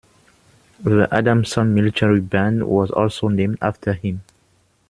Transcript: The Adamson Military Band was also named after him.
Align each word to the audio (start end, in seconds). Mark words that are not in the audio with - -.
The 0.79 1.07
Adamson 1.11 1.75
Military 1.75 2.21
Band 2.21 2.67
was 2.67 2.89
also 2.89 3.27
named 3.27 3.59
after 3.61 3.93
him. 3.93 4.23